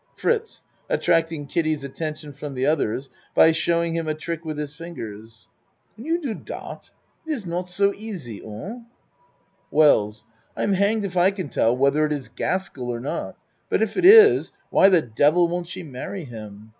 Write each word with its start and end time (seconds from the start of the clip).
FRITZ 0.15 0.63
(Attracting 0.89 1.45
Kiddie's 1.45 1.83
attention 1.83 2.33
from 2.33 2.55
the 2.55 2.65
others 2.65 3.07
by 3.35 3.51
showing 3.51 3.95
him 3.95 4.07
a 4.07 4.15
trick 4.15 4.43
with 4.43 4.57
his 4.57 4.73
fingers.) 4.73 5.47
Can 5.93 6.05
you 6.05 6.19
do 6.19 6.33
dot? 6.33 6.89
It 7.27 7.33
iss 7.33 7.45
not 7.45 7.69
so 7.69 7.93
easy. 7.95 8.41
Un? 8.43 8.87
WELLS 9.69 10.23
I'm 10.57 10.73
hanged 10.73 11.05
if 11.05 11.15
I 11.15 11.29
can 11.29 11.49
tell 11.49 11.77
whether 11.77 12.03
it 12.03 12.11
is 12.13 12.29
Gaskel 12.29 12.87
or 12.89 12.99
not 12.99 13.37
but 13.69 13.83
if 13.83 13.95
it 13.95 14.03
is 14.03 14.51
why 14.71 14.89
the 14.89 15.03
devil 15.03 15.47
won't 15.47 15.67
she 15.67 15.83
marry 15.83 16.25
him? 16.25 16.69